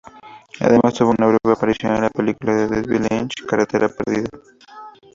[0.59, 4.29] Además, tuvo una breve aparición en la película de David Lynch "Carretera perdida".